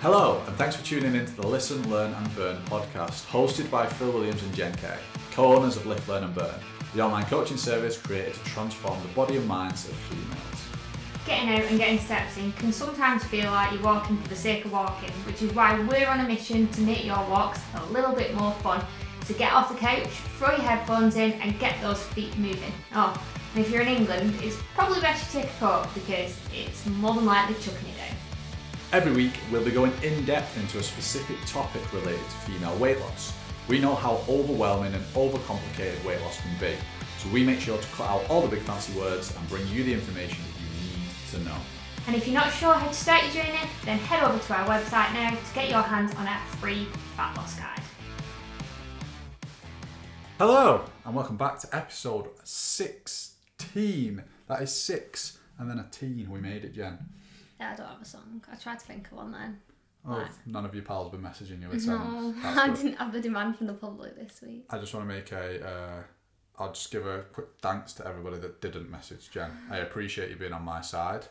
[0.00, 3.84] Hello, and thanks for tuning in to the Listen, Learn and Burn podcast, hosted by
[3.84, 4.96] Phil Williams and Jen Kay,
[5.32, 6.54] co-owners of Lift, Learn and Burn,
[6.94, 10.68] the online coaching service created to transform the body and minds of females.
[11.26, 14.64] Getting out and getting steps in can sometimes feel like you're walking for the sake
[14.66, 18.14] of walking, which is why we're on a mission to make your walks a little
[18.14, 18.84] bit more fun.
[19.24, 20.06] So get off the couch,
[20.38, 22.72] throw your headphones in, and get those feet moving.
[22.94, 23.20] Oh,
[23.56, 27.14] and if you're in England, it's probably best you take a coat because it's more
[27.16, 27.97] than likely chucking it.
[28.90, 32.98] Every week, we'll be going in depth into a specific topic related to female weight
[33.00, 33.34] loss.
[33.68, 36.74] We know how overwhelming and overcomplicated weight loss can be,
[37.18, 39.84] so we make sure to cut out all the big fancy words and bring you
[39.84, 41.60] the information that you need to know.
[42.06, 44.66] And if you're not sure how to start your journey, then head over to our
[44.66, 47.82] website now to get your hands on our free fat loss guide.
[50.38, 54.24] Hello, and welcome back to episode 16.
[54.46, 56.30] That is six, and then a teen.
[56.30, 56.96] We made it, Jen.
[57.60, 58.42] Yeah, I don't have a song.
[58.50, 59.60] I tried to think of one then.
[60.06, 60.30] Oh, Right.
[60.46, 62.36] none of your pals been messaging you with songs.
[62.42, 62.48] No.
[62.62, 64.66] I didn't have the demand from the public this week.
[64.70, 65.66] I just want to make a.
[65.68, 66.02] Uh,
[66.60, 69.50] I'll just give a quick thanks to everybody that didn't message Jen.
[69.70, 71.26] I appreciate you being on my side.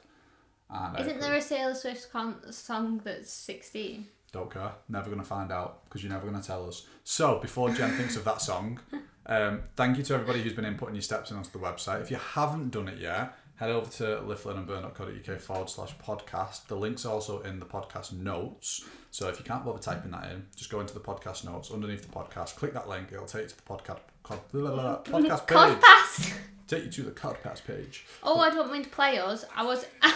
[0.69, 4.06] And Isn't there a Taylor Swift con- song that's 16?
[4.34, 4.73] Don't care.
[4.89, 6.86] Never going to find out because you're never going to tell us.
[7.06, 8.80] So, before Jen thinks of that song,
[9.28, 12.02] um, thank you to everybody who's been inputting your steps in onto the website.
[12.02, 16.67] If you haven't done it yet, head over to liftlearnandburn.co.uk forward slash podcast.
[16.67, 18.86] The link's also in the podcast notes.
[19.11, 22.03] So, if you can't bother typing that in, just go into the podcast notes underneath
[22.03, 25.81] the podcast, click that link, it'll take you to the podcast, blah, blah, podcast page.
[25.81, 26.33] Pass!
[26.67, 28.05] Take you to the podcast page.
[28.22, 29.45] Oh, I don't mean to play us.
[29.55, 29.85] I was.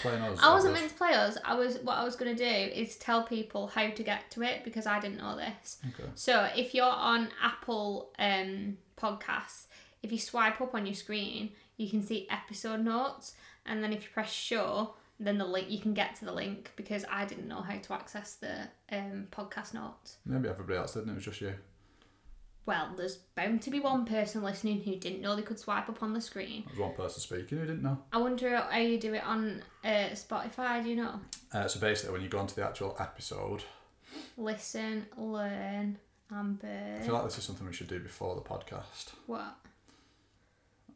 [0.00, 0.38] Playing us.
[0.42, 1.36] I wasn't meant to play us.
[1.44, 1.76] I was.
[1.82, 4.86] What I was going to do is tell people how to get to it because
[4.86, 5.76] I didn't know this.
[5.88, 6.08] Okay.
[6.14, 9.66] So if you're on Apple um, Podcasts,
[10.02, 13.34] if you swipe up on your screen, you can see episode notes,
[13.66, 16.72] and then if you press show, then the link you can get to the link
[16.76, 20.16] because I didn't know how to access the um, podcast notes.
[20.26, 21.54] Maybe everybody else didn't, it was just you.
[22.66, 26.02] Well, there's bound to be one person listening who didn't know they could swipe up
[26.02, 26.64] on the screen.
[26.66, 27.98] There's one person speaking who didn't know.
[28.10, 30.82] I wonder how you do it on uh, Spotify.
[30.82, 31.20] Do you know?
[31.52, 33.64] Uh, so basically, when you go onto the actual episode,
[34.36, 35.98] Listen, learn,
[36.30, 36.98] and burn.
[37.00, 39.56] I feel like this is something we should do before the podcast What?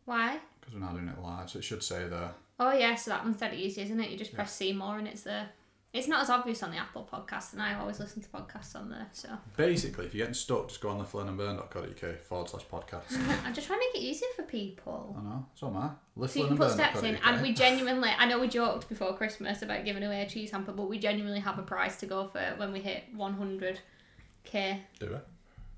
[0.05, 0.39] Why?
[0.69, 2.31] Because we're now doing it live, so it should say there.
[2.61, 4.11] Oh yeah, so that one's dead easy, isn't it?
[4.11, 5.49] You just press see more and it's there.
[5.91, 8.91] It's not as obvious on the Apple podcast, and I always listen to podcasts on
[8.91, 9.07] there.
[9.13, 13.05] So Basically, if you're getting stuck, just go on liftlearnandburn.co.uk forward slash podcast.
[13.47, 15.17] I'm just trying to make it easier for people.
[15.19, 16.27] I know, so am I.
[16.27, 19.63] So you can put steps in, and we genuinely, I know we joked before Christmas
[19.63, 22.41] about giving away a cheese hamper, but we genuinely have a prize to go for
[22.59, 24.81] when we hit 100k.
[25.01, 25.27] Do it.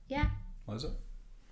[0.08, 0.26] Yeah,
[0.64, 0.90] What is it?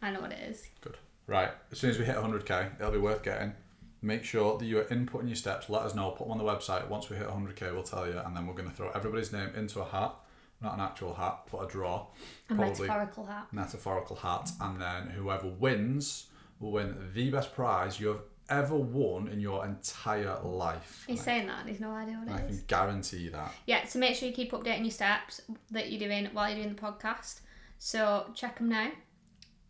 [0.02, 0.66] I know what it is.
[0.80, 0.96] Good.
[1.28, 3.52] Right, as soon as we hit 100k, it'll be worth getting.
[4.00, 5.68] Make sure that you are inputting your steps.
[5.68, 6.10] Let us know.
[6.12, 6.88] Put them on the website.
[6.88, 9.50] Once we hit 100k, we'll tell you, and then we're going to throw everybody's name
[9.54, 10.14] into a hat.
[10.62, 12.06] Not an actual hat, but a draw.
[12.48, 13.46] A metaphorical hat.
[13.52, 16.28] metaphorical hat, and then whoever wins
[16.60, 21.04] will win the best prize you have ever won in your entire life.
[21.06, 22.60] He's And saying that, and he's no idea I, what I can is.
[22.62, 23.52] guarantee that.
[23.66, 26.74] Yeah, so make sure you keep updating your steps that you're doing while you're doing
[26.74, 27.40] the podcast.
[27.78, 28.90] So check them now.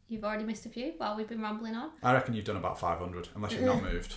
[0.09, 2.79] You've already missed a few while we've been rambling on, I reckon you've done about
[2.81, 4.15] 500, unless you've not moved.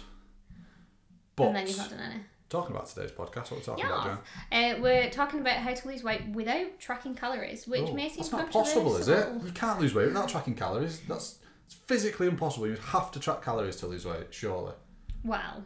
[1.36, 2.22] But and then you've not done any.
[2.50, 4.18] talking about today's podcast, what we're talking about, Yeah,
[4.52, 4.78] Jen?
[4.78, 8.18] uh, we're talking about how to lose weight without tracking calories, which Oh, may seem
[8.18, 9.28] that's not possible, is it?
[9.44, 11.00] You can't lose weight without tracking calories.
[11.08, 12.68] That's it's physically impossible.
[12.68, 14.74] You'd have to track calories to lose weight, surely.
[15.24, 15.64] Well,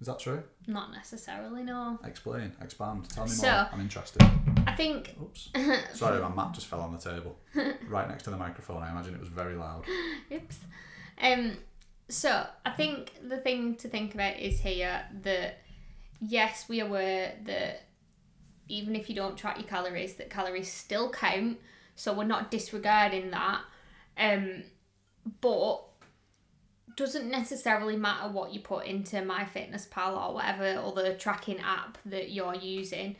[0.00, 0.42] Is that true?
[0.68, 1.98] not necessarily, no.
[2.04, 3.68] Explain, expand, tell me So- more.
[3.72, 4.20] I'm interested.
[4.66, 5.50] I think Oops.
[5.94, 7.38] Sorry, my mat just fell on the table.
[7.88, 8.82] Right next to the microphone.
[8.82, 9.84] I imagine it was very loud.
[10.32, 10.58] Oops.
[11.22, 11.56] Um,
[12.08, 15.58] so I think the thing to think about is here that
[16.20, 17.84] yes, we are aware that
[18.68, 21.58] even if you don't track your calories, that calories still count.
[21.94, 23.60] So we're not disregarding that.
[24.18, 24.64] Um,
[25.40, 25.76] but
[26.96, 32.54] doesn't necessarily matter what you put into MyFitnessPal or whatever other tracking app that you're
[32.54, 33.16] using.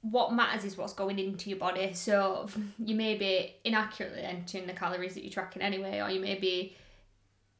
[0.00, 1.92] What matters is what's going into your body.
[1.94, 2.48] So
[2.78, 6.74] you may be inaccurately entering the calories that you're tracking anyway, or you may be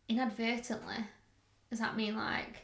[0.08, 0.96] inadvertently.
[1.70, 2.62] Does that mean like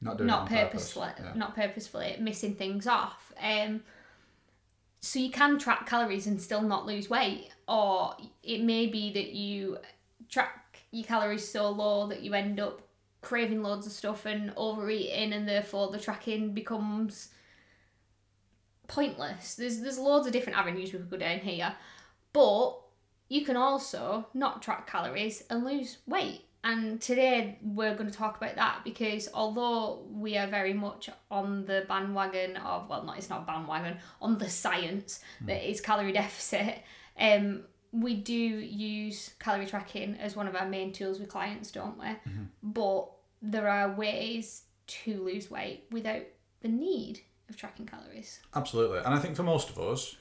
[0.00, 0.92] Not doing not on purpose.
[0.94, 1.32] purposefully, Yeah.
[1.34, 3.32] not purposefully missing things off?
[3.40, 3.82] Um,
[5.00, 9.30] so you can track calories and still not lose weight, or it may be that
[9.32, 9.78] you
[10.28, 10.59] track
[10.90, 12.82] your calories so low that you end up
[13.22, 17.28] craving loads of stuff and overeating, and therefore the tracking becomes
[18.88, 19.54] pointless.
[19.54, 21.74] There's there's loads of different avenues we could go down here,
[22.32, 22.76] but
[23.28, 26.42] you can also not track calories and lose weight.
[26.62, 31.64] and today we're going to talk about that because although we are very much on
[31.64, 36.82] the bandwagon of well, not it's not bandwagon on the science that is calorie deficit.
[37.18, 41.98] Um, we do use calorie tracking as one of our main tools with clients, don't
[41.98, 42.06] we?
[42.06, 42.44] Mm-hmm.
[42.62, 43.10] But
[43.42, 46.22] there are ways to lose weight without
[46.60, 48.40] the need of tracking calories.
[48.54, 48.98] Absolutely.
[48.98, 50.16] And I think for most of us,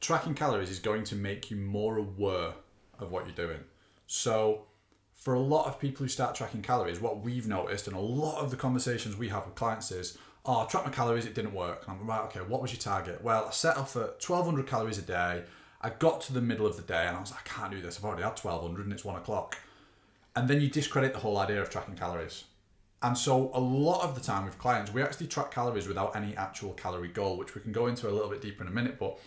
[0.00, 2.52] tracking calories is going to make you more aware
[2.98, 3.60] of what you're doing.
[4.06, 4.66] So,
[5.14, 8.42] for a lot of people who start tracking calories, what we've noticed and a lot
[8.42, 11.54] of the conversations we have with clients is, oh, I tracked my calories, it didn't
[11.54, 11.84] work.
[11.86, 13.22] And I'm like, right, okay, what was your target?
[13.22, 15.44] Well, I set off at 1200 calories a day.
[15.84, 17.82] I got to the middle of the day and I was like, I can't do
[17.82, 17.98] this.
[17.98, 19.58] I've already had 1200 and it's one o'clock.
[20.34, 22.44] And then you discredit the whole idea of tracking calories.
[23.02, 26.34] And so a lot of the time with clients, we actually track calories without any
[26.36, 28.98] actual calorie goal, which we can go into a little bit deeper in a minute,
[28.98, 29.18] but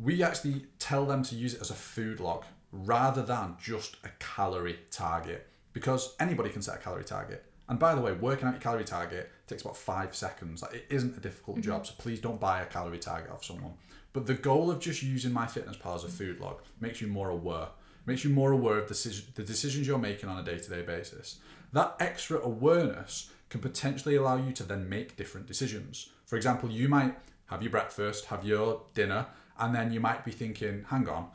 [0.00, 4.10] we actually tell them to use it as a food log rather than just a
[4.20, 7.44] calorie target because anybody can set a calorie target.
[7.68, 10.62] And by the way, working out your calorie target takes about five seconds.
[10.62, 11.68] Like, it isn't a difficult mm-hmm.
[11.70, 13.74] job, so please don't buy a calorie target off someone.
[14.12, 17.68] But the goal of just using MyFitnessPal as a food log makes you more aware,
[18.06, 21.38] makes you more aware of the decisions you're making on a day to day basis.
[21.72, 26.10] That extra awareness can potentially allow you to then make different decisions.
[26.26, 27.16] For example, you might
[27.46, 29.26] have your breakfast, have your dinner,
[29.58, 31.28] and then you might be thinking, hang on,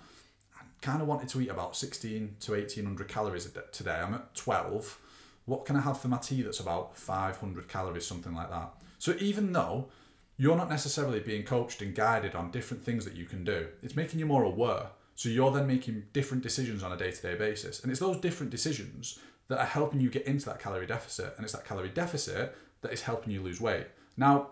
[0.57, 4.00] I kind of wanted to eat about 16 to 1800 calories today.
[4.01, 5.00] I'm at 12.
[5.45, 8.74] What can I have for my tea that's about 500 calories, something like that?
[8.98, 9.89] So even though
[10.38, 13.96] you're not necessarily being coached and guided on different things that you can do, it's
[13.96, 14.88] making you more aware.
[15.16, 17.82] So you're then making different decisions on a day to day basis.
[17.82, 21.34] And it's those different decisions that are helping you get into that calorie deficit.
[21.38, 23.88] And it's that calorie deficit that is helping you lose weight.
[24.18, 24.50] Now,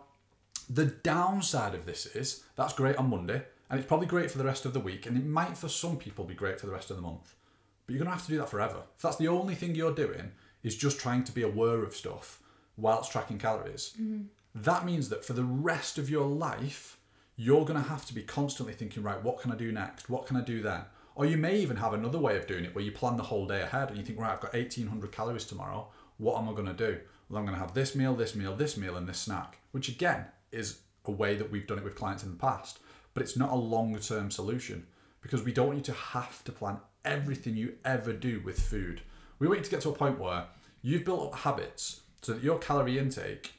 [0.69, 4.45] the downside of this is that's great on Monday, and it's probably great for the
[4.45, 6.89] rest of the week, and it might for some people be great for the rest
[6.89, 7.35] of the month.
[7.85, 8.83] But you're gonna have to do that forever.
[8.95, 10.31] If that's the only thing you're doing
[10.63, 12.41] is just trying to be aware of stuff
[12.77, 14.23] whilst tracking calories, mm-hmm.
[14.55, 16.97] That means that for the rest of your life,
[17.35, 20.09] you're gonna have to be constantly thinking, right, what can I do next?
[20.09, 20.81] What can I do then?
[21.15, 23.45] Or you may even have another way of doing it where you plan the whole
[23.45, 25.87] day ahead and you think, right, I've got 1800 calories tomorrow.
[26.17, 26.99] What am I going to do?
[27.29, 29.89] Well, I'm going to have this meal, this meal, this meal, and this snack, which
[29.89, 32.79] again is a way that we've done it with clients in the past.
[33.13, 34.87] But it's not a long term solution
[35.21, 39.01] because we don't want you to have to plan everything you ever do with food.
[39.37, 40.45] We want you to get to a point where
[40.81, 43.53] you've built up habits so that your calorie intake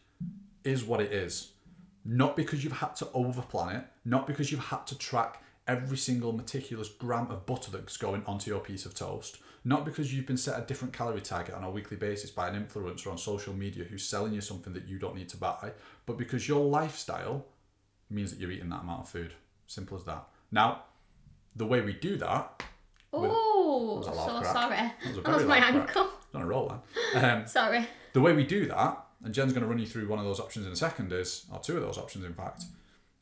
[0.64, 1.52] is what it is.
[2.05, 6.32] Not because you've had to overplan it, not because you've had to track every single
[6.32, 10.37] meticulous gram of butter that's going onto your piece of toast, not because you've been
[10.37, 13.84] set a different calorie target on a weekly basis by an influencer on social media
[13.84, 15.72] who's selling you something that you don't need to buy,
[16.05, 17.46] but because your lifestyle
[18.11, 19.32] means that you're eating that amount of food.
[19.66, 20.26] Simple as that.
[20.52, 20.82] Now,
[21.56, 22.62] the way we do that,
[23.12, 24.52] Oh, was a lot so crack.
[24.52, 24.76] sorry.
[24.76, 25.75] That was That was my crack.
[25.75, 26.08] ankle.
[26.34, 26.69] on a roll
[27.14, 27.25] then.
[27.25, 27.87] Um, Sorry.
[28.12, 30.41] the way we do that, and Jen's going to run you through one of those
[30.41, 32.65] options in a second, is, or two of those options in fact,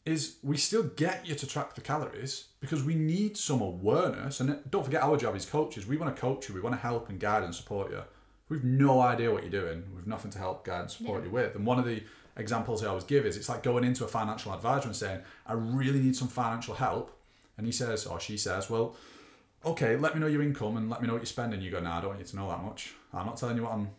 [0.05, 4.41] is we still get you to track the calories because we need some awareness.
[4.41, 6.81] And don't forget, our job as coaches, we want to coach you, we want to
[6.81, 8.03] help and guide and support you.
[8.49, 11.55] We've no idea what you're doing, we've nothing to help guide and support you with.
[11.55, 12.03] And one of the
[12.37, 15.53] examples I always give is it's like going into a financial advisor and saying, I
[15.53, 17.17] really need some financial help.
[17.57, 18.97] And he says, or she says, Well,
[19.65, 21.61] okay, let me know your income and let me know what you're spending.
[21.61, 22.95] You go, no, I don't want you to know that much.
[23.13, 23.91] I'm not telling you what I'm.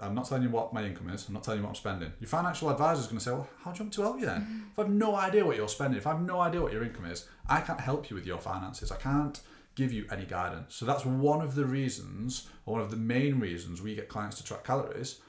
[0.00, 1.26] I'm not telling you what my income is.
[1.26, 2.12] I'm not telling you what I'm spending.
[2.20, 4.20] Your financial advisor is going to say, well, how do you want me to help
[4.20, 4.40] you then?
[4.40, 4.72] Mm.
[4.72, 6.84] If I have no idea what you're spending, if I have no idea what your
[6.84, 8.92] income is, I can't help you with your finances.
[8.92, 9.40] I can't
[9.74, 10.74] give you any guidance.
[10.74, 14.36] So that's one of the reasons, or one of the main reasons we get clients
[14.38, 15.20] to track calories.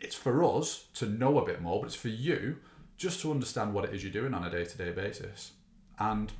[0.00, 2.56] It's for us to know a bit more, but it's for you
[2.96, 5.52] just to understand what it is you're doing on a day to day basis.
[5.98, 6.32] And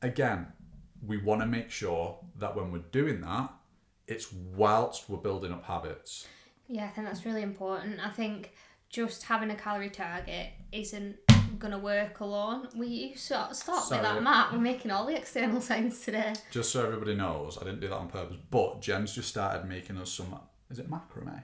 [0.00, 0.46] again,
[1.06, 3.52] we want to make sure that when we're doing that,
[4.06, 6.26] it's whilst we're building up habits.
[6.68, 8.00] Yeah, I think that's really important.
[8.04, 8.52] I think
[8.88, 11.16] just having a calorie target isn't
[11.58, 12.68] gonna work alone.
[12.76, 14.52] We you stop stop with that mat?
[14.52, 16.34] We're making all the external signs today.
[16.50, 19.96] Just so everybody knows, I didn't do that on purpose, but Jen's just started making
[19.98, 20.34] us some,
[20.70, 21.42] is it macrame?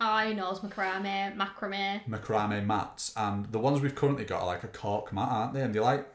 [0.00, 2.04] I know it's macrame, macrame.
[2.08, 3.12] Macrame mats.
[3.16, 5.62] And the ones we've currently got are like a cork mat, aren't they?
[5.62, 6.08] And they're like,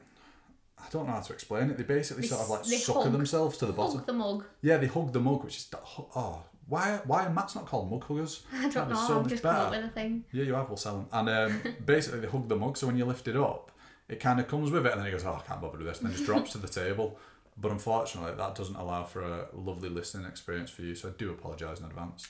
[0.77, 1.77] I don't know how to explain it.
[1.77, 3.99] They basically They sort of like sucker hug- themselves to the bottom.
[3.99, 4.45] Hug the mug.
[4.61, 5.69] Yeah, they hug the mug, which is,
[6.15, 8.43] oh, why, why are mats not called mug huggers?
[8.53, 8.95] I don't know.
[9.07, 9.55] so I'm just better.
[9.57, 10.23] come up with a thing.
[10.31, 10.67] Yeah, you have.
[10.67, 11.07] We'll sell them.
[11.11, 13.71] And um, basically, they hug the mug, so when you lift it up,
[14.09, 15.87] it kind of comes with it, and then he goes, "Oh, I can't bother with
[15.87, 17.17] this," and then just drops to the table.
[17.59, 20.93] But unfortunately, that doesn't allow for a lovely listening experience for you.
[20.93, 22.27] So I do apologise in advance.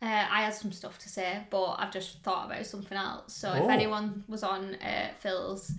[0.00, 3.34] Uh, I had some stuff to say, but I've just thought about something else.
[3.34, 3.68] So if Oh.
[3.68, 5.72] anyone was on uh, Phil's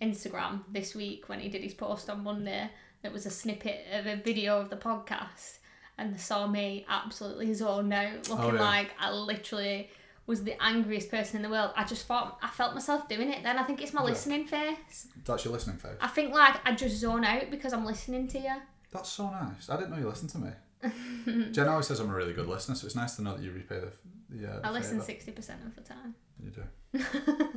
[0.00, 2.70] Instagram this week when he did his post on Monday,
[3.02, 5.58] it was a snippet of a video of the podcast,
[5.98, 8.60] and they saw me absolutely zoned out, looking Oh, yeah.
[8.60, 9.90] like I literally
[10.26, 11.72] was the angriest person in the world.
[11.76, 13.42] I just thought I felt myself doing it.
[13.42, 14.08] Then I think it's my Yeah.
[14.10, 15.08] listening face.
[15.24, 15.96] That's your listening face.
[16.00, 18.54] I think like I just zone out because I'm listening to you.
[18.92, 19.68] That's so nice.
[19.68, 20.50] I didn't know you listened to me.
[21.52, 23.52] Jen always says I'm a really good listener, so it's nice to know that you
[23.52, 23.92] repay the.
[24.30, 26.14] the, uh, I listen sixty percent of the time.
[26.42, 26.62] You do.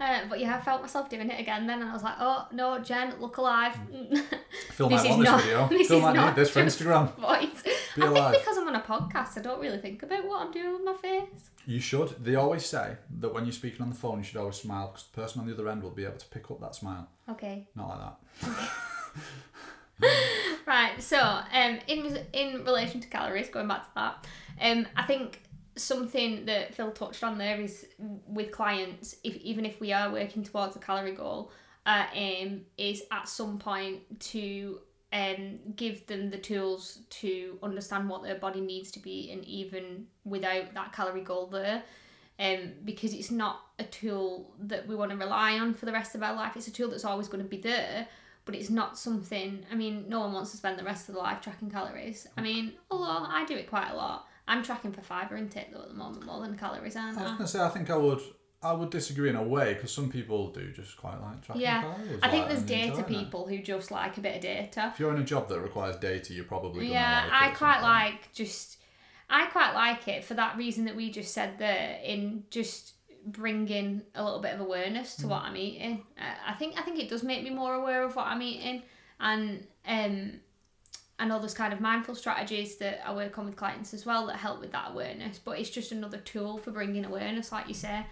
[0.00, 2.46] Uh, but yeah, I felt myself doing it again then, and I was like, "Oh
[2.52, 3.74] no, Jen, look alive."
[4.70, 5.68] Phil This might this video.
[5.70, 7.16] this Phil might need this for Instagram.
[7.16, 7.22] Be
[8.02, 8.32] I alive.
[8.32, 10.84] think because I'm on a podcast, I don't really think about what I'm doing with
[10.84, 11.50] my face.
[11.66, 12.10] You should.
[12.22, 15.04] They always say that when you're speaking on the phone, you should always smile because
[15.04, 17.08] the person on the other end will be able to pick up that smile.
[17.28, 17.66] Okay.
[17.74, 18.16] Not like that.
[20.66, 21.00] Right.
[21.02, 24.26] So, um, in in relation to calories, going back to that,
[24.60, 25.40] um, I think
[25.76, 27.86] something that Phil touched on there is
[28.26, 31.52] with clients, if even if we are working towards a calorie goal,
[31.84, 34.80] our aim is at some point to
[35.12, 40.06] um give them the tools to understand what their body needs to be, and even
[40.24, 41.82] without that calorie goal there.
[42.38, 46.14] Um, because it's not a tool that we want to rely on for the rest
[46.14, 46.54] of our life.
[46.54, 48.06] It's a tool that's always going to be there,
[48.44, 49.64] but it's not something.
[49.72, 52.26] I mean, no one wants to spend the rest of their life tracking calories.
[52.36, 54.26] I mean, although I do it quite a lot.
[54.48, 57.24] I'm tracking for fibre intake though at the moment more than calories, aren't I I
[57.24, 58.20] was gonna say I think I would.
[58.62, 61.82] I would disagree in a way because some people do just quite like tracking Yeah.
[61.82, 62.18] calories.
[62.22, 63.06] I think like, there's data it.
[63.06, 64.90] people who just like a bit of data.
[64.94, 67.54] If you're in a job that requires data, you're probably gonna Yeah, like it I
[67.54, 68.78] quite like just.
[69.28, 72.94] I quite like it for that reason that we just said there in just
[73.26, 76.04] bringing a little bit of awareness to what I'm eating.
[76.18, 78.82] Uh, I think I think it does make me more aware of what I'm eating,
[79.20, 80.40] and um,
[81.18, 84.26] I know there's kind of mindful strategies that I work on with clients as well
[84.26, 85.38] that help with that awareness.
[85.38, 88.04] But it's just another tool for bringing awareness, like you say.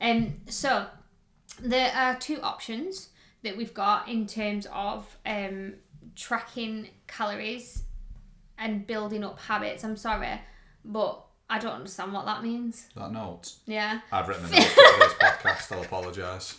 [0.00, 0.86] Um, so
[1.60, 3.10] there are two options
[3.42, 5.74] that we've got in terms of um,
[6.14, 7.82] tracking calories
[8.58, 9.84] and building up habits.
[9.84, 10.40] I'm sorry,
[10.84, 12.88] but I don't understand what that means.
[12.96, 13.52] that note.
[13.66, 14.00] Yeah.
[14.10, 15.72] I've written the notes for this podcast.
[15.72, 16.58] I'll apologise.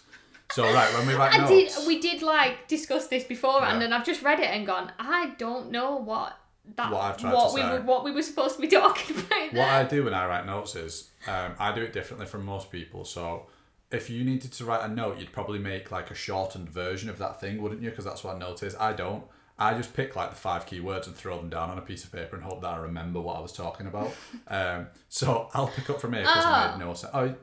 [0.51, 1.63] So right, when we write I did.
[1.65, 3.85] notes, We did like discuss this beforehand, Yeah.
[3.85, 4.91] and I've just read it and gone.
[4.99, 6.37] I don't know what
[6.75, 7.71] that What I've tried what to we say.
[7.73, 9.53] were what we were supposed to be talking about.
[9.53, 9.67] what.
[9.69, 13.05] I do when I write notes is um, I do it differently from most people.
[13.05, 13.47] So
[13.91, 17.17] if you needed to write a note, you'd probably make like a shortened version of
[17.19, 17.89] that thing, wouldn't you?
[17.89, 18.75] Because that's what a note is.
[18.75, 19.23] I don't.
[19.59, 22.03] I just pick like the five key words and throw them down on a piece
[22.03, 24.11] of paper and hope that I remember what I was talking about.
[24.49, 27.11] um, so I'll pick up from here because I made no sense.
[27.13, 27.33] Oh,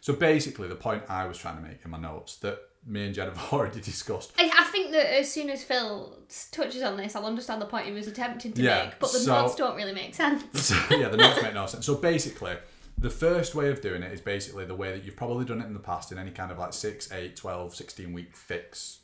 [0.00, 3.14] so basically, the point I was trying to make in my notes that me and
[3.14, 6.18] Jen have already discussed I, I think that as soon as Phil
[6.50, 9.18] touches on this, I'll understand the point he was attempting to Yeah, make, but the
[9.18, 10.42] so- notes don't really make sense.
[10.68, 11.84] So, yeah, the notes make no sense.
[11.86, 12.54] So basically,
[12.96, 15.66] the first way of doing it is basically the way that you've probably done it
[15.66, 19.00] in the past in any kind of like 6, 8, 12, 16 week fix,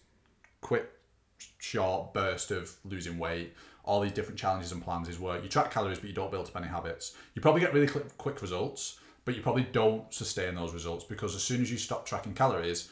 [0.60, 0.90] quick,
[1.58, 3.54] short burst of losing weight.
[3.84, 6.46] All these different challenges and plans is where you track calories but you don't build
[6.48, 7.14] up any habits.
[7.34, 11.34] You probably get really quick, quick results, but you probably don't sustain those results because
[11.34, 12.88] as soon as you stop tracking calories,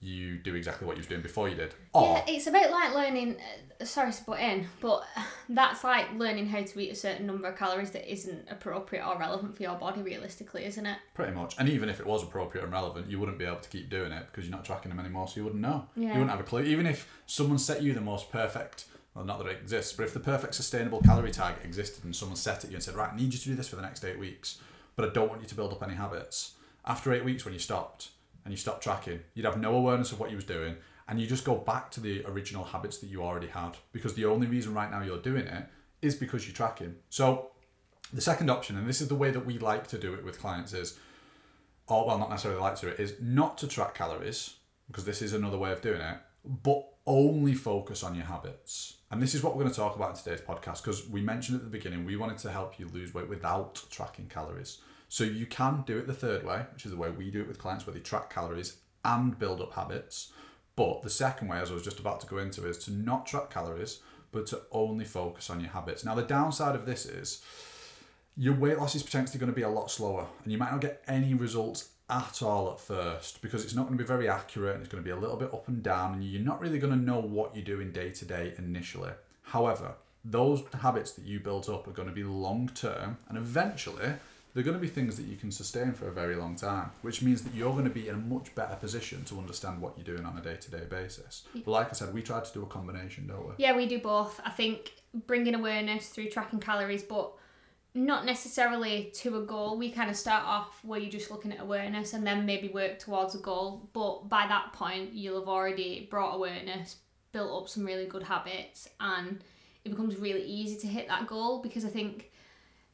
[0.00, 1.74] you do exactly what you were doing before you did.
[1.92, 3.36] Or Yeah, it's a bit like learning.
[3.80, 5.02] Uh, sorry to butt in, but
[5.48, 9.18] that's like learning how to eat a certain number of calories that isn't appropriate or
[9.18, 10.98] relevant for your body, realistically, isn't it?
[11.14, 11.56] Pretty much.
[11.58, 14.12] And even if it was appropriate and relevant, you wouldn't be able to keep doing
[14.12, 15.86] it because you're not tracking them anymore, so you wouldn't know.
[15.96, 16.12] Yeah.
[16.12, 16.62] You wouldn't have a clue.
[16.62, 18.84] Even if someone set you the most perfect,
[19.16, 22.36] well, not that it exists, but if the perfect sustainable calorie tag existed and someone
[22.36, 24.04] set it you and said, right, I need you to do this for the next
[24.04, 24.58] eight weeks,
[24.96, 26.54] but I don't want you to build up any habits.
[26.84, 28.10] After eight weeks, when you stopped
[28.44, 30.76] and you stopped tracking, you'd have no awareness of what you was doing
[31.08, 34.24] and you just go back to the original habits that you already had because the
[34.24, 35.64] only reason right now you're doing it
[36.00, 36.96] is because you're tracking.
[37.10, 37.50] So
[38.12, 40.40] the second option, and this is the way that we like to do it with
[40.40, 40.98] clients, is
[41.86, 44.54] or well, not necessarily like to it, is not to track calories,
[44.86, 48.98] because this is another way of doing it, but only focus on your habits.
[49.12, 51.58] And this is what we're going to talk about in today's podcast, because we mentioned
[51.58, 54.78] at the beginning we wanted to help you lose weight without tracking calories.
[55.10, 57.46] So you can do it the third way, which is the way we do it
[57.46, 60.32] with clients, where they track calories and build up habits.
[60.76, 63.26] But the second way, as I was just about to go into, is to not
[63.26, 64.00] track calories,
[64.30, 66.06] but to only focus on your habits.
[66.06, 67.42] Now, the downside of this is
[68.34, 70.80] your weight loss is potentially going to be a lot slower and you might not
[70.80, 74.74] get any results at all at first because it's not going to be very accurate
[74.74, 76.78] and it's going to be a little bit up and down and you're not really
[76.78, 79.10] going to know what you're doing day to day initially.
[79.42, 84.12] However, those habits that you built up are going to be long term and eventually
[84.54, 87.22] they're going to be things that you can sustain for a very long time, which
[87.22, 90.04] means that you're going to be in a much better position to understand what you're
[90.04, 91.44] doing on a day to day basis.
[91.54, 93.54] But like I said, we tried to do a combination, don't we?
[93.56, 94.38] Yeah, we do both.
[94.44, 94.92] I think
[95.26, 97.32] bringing awareness through tracking calories, but
[97.94, 99.76] not necessarily to a goal.
[99.76, 102.98] We kind of start off where you're just looking at awareness and then maybe work
[102.98, 103.88] towards a goal.
[103.92, 106.96] But by that point, you'll have already brought awareness,
[107.32, 109.42] built up some really good habits, and
[109.84, 112.30] it becomes really easy to hit that goal because I think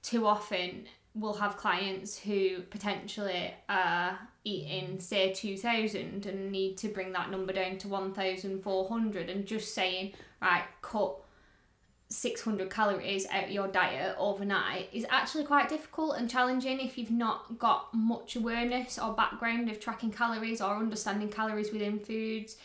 [0.02, 7.12] too often we'll have clients who potentially are eating say 2000 and need to bring
[7.12, 11.16] that number down to 1400 and just saying right cut
[12.10, 17.58] 600 calories out your diet overnight is actually quite difficult and challenging if you've not
[17.58, 22.56] got much awareness or background of tracking calories or understanding calories within foods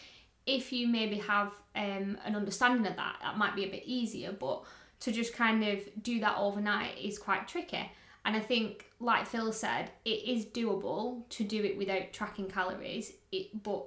[0.45, 4.31] if you maybe have um, an understanding of that that might be a bit easier
[4.31, 4.63] but
[5.01, 7.91] to just kind of do that overnight is quite tricky
[8.25, 13.12] and I think, like Phil said, it is doable to do it without tracking calories.
[13.31, 13.85] It, but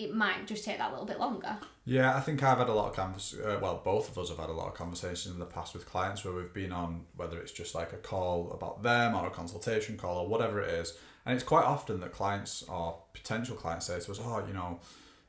[0.00, 1.58] it might just take that little bit longer.
[1.84, 3.34] Yeah, I think I've had a lot of convers.
[3.34, 5.86] Uh, well, both of us have had a lot of conversations in the past with
[5.86, 9.30] clients where we've been on whether it's just like a call about them or a
[9.30, 13.86] consultation call or whatever it is, and it's quite often that clients or potential clients
[13.86, 14.80] say to us, "Oh, you know."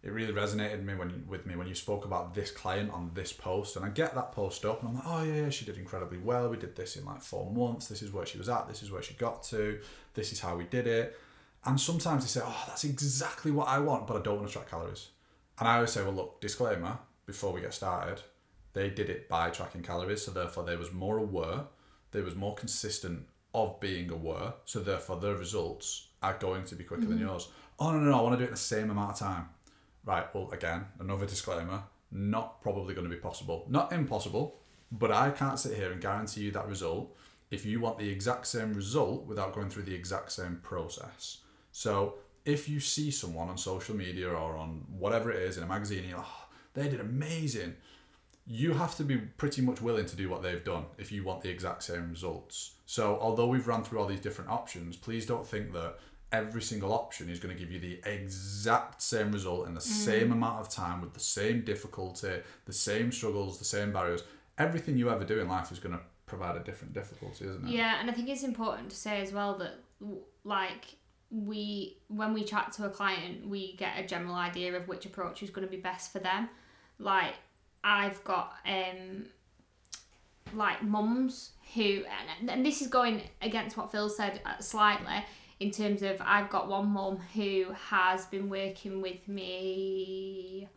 [0.04, 3.32] it really resonated me when with me when you spoke about this client on this
[3.32, 5.78] post and I get that post up and I'm like oh yeah, yeah she did
[5.78, 8.68] incredibly well we did this in like four months this is where she was at
[8.68, 9.80] this is where she got to
[10.16, 11.20] this is how we did it
[11.65, 14.53] and sometimes they say oh that's exactly what I want but I don't want to
[14.53, 15.10] track calories
[15.60, 18.22] and I always say well look disclaimer before we get started
[18.74, 21.65] they did it by tracking calories so therefore they was more aware
[22.12, 26.84] they was more consistent of being aware so therefore their results are going to be
[26.84, 27.12] quicker mm-hmm.
[27.12, 27.50] than yours
[27.80, 29.50] oh no no no I want to do it in the same amount of time
[30.06, 33.65] right, well, again, another disclaimer not probably going to be possible.
[33.70, 34.60] Not impossible,
[34.91, 37.15] but I can't sit here and guarantee you that result
[37.51, 41.38] if you want the exact same result without going through the exact same process.
[41.72, 45.68] So if you see someone on social media or on whatever it is in a
[45.68, 47.75] magazine, you're like, oh, they did amazing.
[48.48, 51.42] You have to be pretty much willing to do what they've done if you want
[51.42, 52.72] the exact same results.
[52.86, 56.00] So, although we've run through all these different options, please don't think that
[56.32, 59.84] every single option is going to give you the exact same result in the mm.
[59.84, 64.24] same amount of time with the same difficulty, the same struggles, the same barriers.
[64.58, 67.72] Everything you ever do in life is going to provide a different difficulty, isn't it?
[67.72, 69.75] Yeah, and I think it's important to say as well that
[70.44, 70.96] like
[71.31, 75.41] we when we chat to a client, we get a general idea of which approach
[75.41, 76.50] is going to be best for them.
[77.00, 77.35] Like
[77.83, 79.25] I've got um
[80.53, 82.03] like mums who
[82.41, 85.25] and, and this is going against what Phil said uh, slightly
[85.59, 90.67] in terms of I've got one mum who has been working with me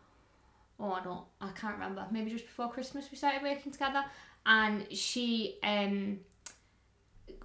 [0.78, 4.04] oh I don't I can't remember maybe just before Christmas we started working together
[4.46, 6.20] and she um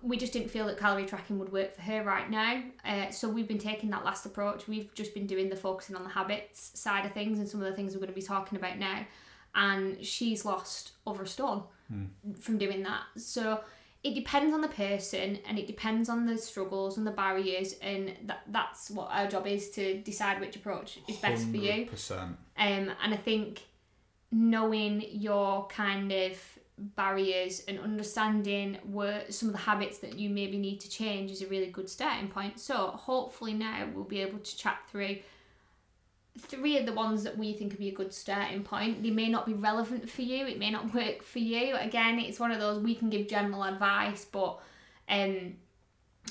[0.01, 2.63] we just didn't feel that calorie tracking would work for her right now.
[2.85, 4.67] Uh, so we've been taking that last approach.
[4.67, 7.67] We've just been doing the focusing on the habits side of things and some of
[7.67, 9.05] the things we're going to be talking about now.
[9.55, 12.07] And she's lost over a stone mm.
[12.37, 13.01] from doing that.
[13.17, 13.61] So
[14.03, 18.15] it depends on the person and it depends on the struggles and the barriers and
[18.25, 21.51] that that's what our job is to decide which approach is best 100%.
[21.51, 21.87] for you.
[22.57, 23.63] Um and i think
[24.31, 26.37] knowing your kind of
[26.95, 31.41] barriers and understanding where some of the habits that you maybe need to change is
[31.41, 35.17] a really good starting point so hopefully now we'll be able to chat through
[36.37, 39.03] three of the ones that we think would be a good starting point.
[39.03, 41.75] They may not be relevant for you, it may not work for you.
[41.75, 44.59] Again, it's one of those we can give general advice, but
[45.09, 45.55] um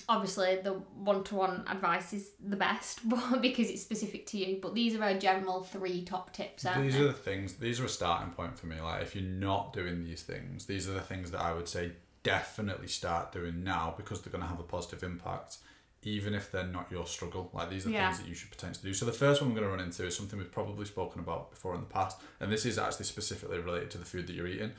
[0.08, 3.00] obviously the one-to-one advice is the best
[3.40, 7.00] because it's specific to you but these are our general three top tips these they?
[7.00, 10.04] are the things these are a starting point for me like if you're not doing
[10.04, 14.20] these things these are the things that i would say definitely start doing now because
[14.20, 15.58] they're going to have a positive impact
[16.02, 17.50] even if they're not your struggle.
[17.52, 18.08] Like these are yeah.
[18.08, 18.94] things that you should potentially do.
[18.94, 21.50] So the first one we're going to run into is something we've probably spoken about
[21.50, 24.46] before in the past, and this is actually specifically related to the food that you're
[24.46, 24.72] eating.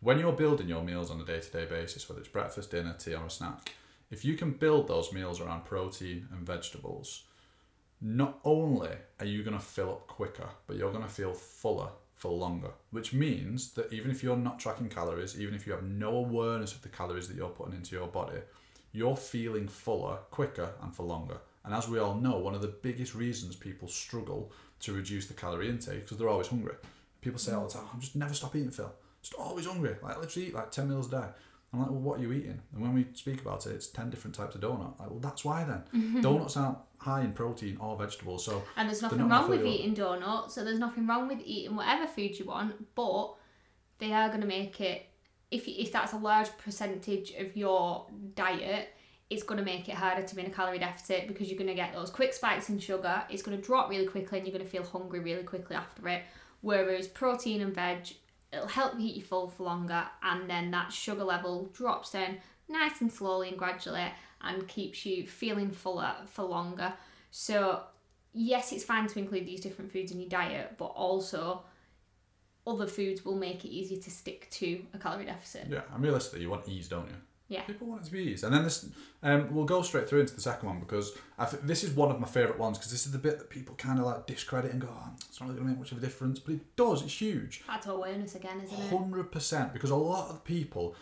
[0.00, 2.94] When you're building your meals on a day to day basis, whether it's breakfast, dinner,
[2.98, 3.72] tea, or a snack,
[4.10, 7.24] if you can build those meals around protein and vegetables,
[8.00, 11.90] not only are you going to fill up quicker, but you're going to feel fuller
[12.14, 12.70] for longer.
[12.90, 16.74] Which means that even if you're not tracking calories, even if you have no awareness
[16.74, 18.40] of the calories that you're putting into your body,
[18.92, 21.38] you're feeling fuller quicker and for longer.
[21.64, 25.34] And as we all know, one of the biggest reasons people struggle to reduce the
[25.34, 26.74] calorie intake because they're always hungry.
[27.20, 28.92] People say all the time, "I'm just never stop eating, Phil.
[29.22, 29.96] Just always hungry.
[30.02, 31.28] Like I literally eat like ten meals a day."
[31.72, 34.10] I'm like, "Well, what are you eating?" And when we speak about it, it's ten
[34.10, 34.98] different types of donut.
[34.98, 35.82] Like, well, that's why then.
[35.94, 36.20] Mm-hmm.
[36.26, 40.54] Donuts aren't high in protein or vegetables, so and there's nothing wrong with eating donuts.
[40.54, 43.34] So there's nothing wrong with eating whatever food you want, but
[43.98, 45.06] they are going to make it
[45.50, 48.90] if if that's a large percentage of your diet,
[49.28, 51.68] it's going to make it harder to be in a calorie deficit because you're going
[51.68, 53.22] to get those quick spikes in sugar.
[53.28, 56.06] It's going to drop really quickly, and you're going to feel hungry really quickly after
[56.08, 56.22] it.
[56.62, 58.12] Whereas protein and veg,
[58.52, 63.00] it'll help keep you full for longer, and then that sugar level drops down nice
[63.00, 64.06] and slowly and gradually,
[64.42, 66.92] and keeps you feeling fuller for longer.
[67.30, 67.82] So
[68.32, 71.62] yes, it's fine to include these different foods in your diet, but also
[72.66, 75.66] other foods will make it easier to stick to a calorie deficit.
[75.68, 77.16] Yeah, and realistically, you want ease, don't you?
[77.50, 77.62] Yeah.
[77.62, 78.44] People want it to be ease.
[78.44, 78.88] And then this,
[79.24, 82.10] um, we'll go straight through into the second one because I think this is one
[82.10, 84.70] of my favourite ones because this is the bit that people kind of like discredit
[84.70, 86.38] and go, oh, it's not really going to make much of a difference.
[86.38, 87.62] But it does, it's huge.
[87.82, 88.88] To awareness again, isn't it?
[88.88, 90.94] Hundred percent, because a lot of people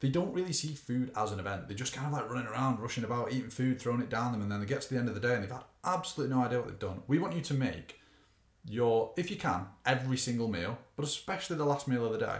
[0.00, 1.68] they don't really see food as an event.
[1.68, 4.40] They just kind of like running around, rushing about, eating food, throwing it down them,
[4.40, 6.42] and then they get to the end of the day and they've had absolutely no
[6.42, 7.02] idea what they've done.
[7.06, 8.00] We want you to make
[8.64, 12.38] your, if you can, every single meal, but especially the last meal of the day,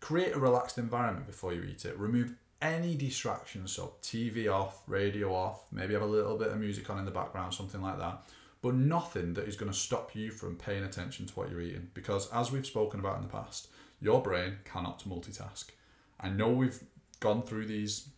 [0.00, 1.98] create a relaxed environment before you eat it.
[1.98, 6.88] Remove any distractions, so TV off, radio off, maybe have a little bit of music
[6.90, 8.22] on in the background, something like that.
[8.62, 11.88] But nothing that is going to stop you from paying attention to what you're eating.
[11.94, 13.68] Because as we've spoken about in the past,
[14.00, 15.70] your brain cannot multitask.
[16.20, 16.78] I know we've
[17.20, 18.08] gone through these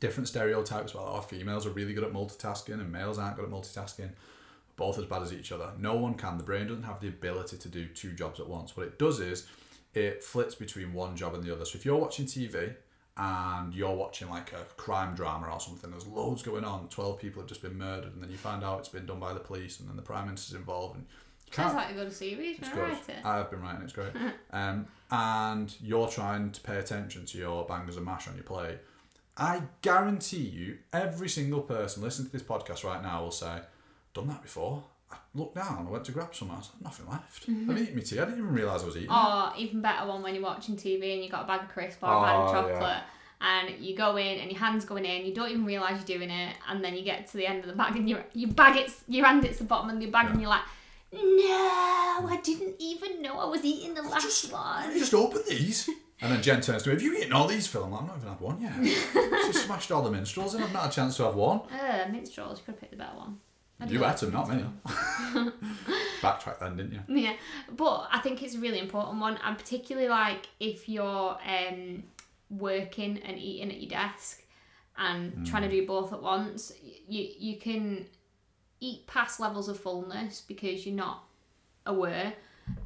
[0.00, 3.50] different stereotypes about our females are really good at multitasking and males aren't good at
[3.50, 4.10] multitasking,
[4.76, 5.70] both as bad as each other.
[5.78, 6.38] No one can.
[6.38, 8.76] The brain doesn't have the ability to do two jobs at once.
[8.76, 9.46] What it does is
[9.92, 11.64] it flits between one job and the other.
[11.64, 12.74] So if you're watching TV
[13.16, 17.42] and you're watching like a crime drama or something, there's loads going on, 12 people
[17.42, 19.78] have just been murdered, and then you find out it's been done by the police,
[19.80, 20.96] and then the Prime Minister's involved.
[20.96, 21.06] And
[21.46, 22.58] you Sounds can't, like a good series.
[22.58, 22.78] it's good.
[22.78, 23.24] write it?
[23.24, 24.12] I've been writing it's great.
[24.52, 28.78] um, and you're trying to pay attention to your bangers and mash on your plate.
[29.36, 33.60] I guarantee you, every single person listening to this podcast right now will say,
[34.12, 34.84] done that before.
[35.12, 37.44] I looked down, I went to grab some, I was like, nothing left.
[37.48, 39.10] I've eaten my tea, I didn't even realise I was eating.
[39.10, 39.14] it.
[39.14, 42.02] Or even better one when you're watching TV and you got a bag of crisps
[42.02, 42.80] or a bag of Oh, chocolate.
[42.80, 43.02] yeah.
[43.40, 46.30] And you go in and your hand's going in, you don't even realise you're doing
[46.30, 48.76] it, and then you get to the end of the bag and your your bag
[48.76, 50.62] it's your hand hits the bottom of your bag and you're like,
[51.12, 54.98] No, I didn't even know I was eating the last Let me one.
[54.98, 55.88] just open these.
[56.20, 57.84] And then Jen turns to me, have you eaten all these, Phil?
[57.84, 59.44] I'm like, I've not even had one yet.
[59.46, 61.60] She smashed all the minstrels and I've not had a chance to have one.
[61.70, 63.40] Uh, minstrels, you could have picked the better one.
[63.80, 64.64] I You had them, not me.
[66.22, 67.00] Backtrack then, didn't you?
[67.08, 67.34] Yeah,
[67.76, 72.04] but I think it's a really important one, and particularly like if you're um,
[72.50, 74.42] working and eating at your desk
[74.96, 76.72] and trying to do both at once,
[77.08, 78.06] you you can
[78.80, 81.24] eat past levels of fullness because you're not
[81.84, 82.32] aware,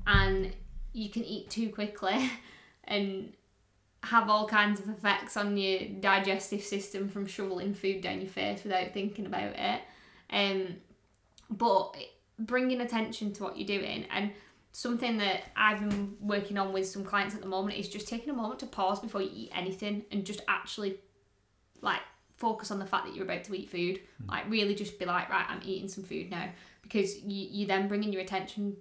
[0.07, 0.53] and
[0.93, 2.31] you can eat too quickly,
[2.85, 3.33] and
[4.05, 8.63] have all kinds of effects on your digestive system from shoveling food down your face
[8.65, 9.81] without thinking about it.
[10.31, 10.77] Um,
[11.51, 11.97] but
[12.39, 14.33] bringing attention to what you're doing and
[14.73, 18.31] something that I've been working on with some clients at the moment is just taking
[18.31, 21.01] a moment to pause before you eat anything and just actually
[21.81, 22.01] like
[22.37, 24.01] focus on the fact that you're about to eat food.
[24.29, 26.49] Like really just be like right I'm eating some food now.
[26.83, 28.77] Because you you then bringing your attention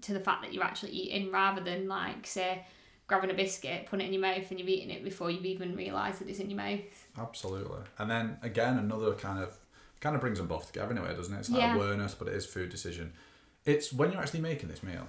[0.00, 2.64] to the fact that you're actually eating rather than like say
[3.06, 5.76] grabbing a biscuit putting it in your mouth and you're eating it before you've even
[5.76, 6.80] realised that it's in your mouth.
[7.18, 7.82] Absolutely.
[7.98, 9.58] And then again, another kind of
[10.02, 11.38] kind of brings them both together in a way, doesn't it?
[11.38, 11.74] It's like Yeah.
[11.74, 13.14] awareness, but it is food decision.
[13.64, 15.06] It's when you're actually making this meal,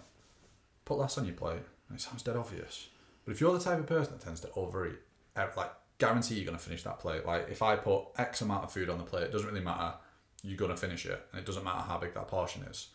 [0.86, 1.63] put less on your plate.
[1.93, 2.88] It sounds dead obvious,
[3.25, 4.99] but if you're the type of person that tends to overeat,
[5.36, 7.25] eh, like guarantee you're gonna finish that plate.
[7.25, 9.95] Like if I put X amount of food on the plate, it doesn't really matter.
[10.43, 12.88] You're gonna finish it, and it doesn't matter how big that portion is.